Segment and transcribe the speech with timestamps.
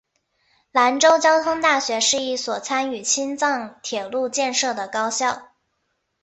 [0.71, 5.49] 兰州交通大学是第一所参与青藏铁路建设的高校。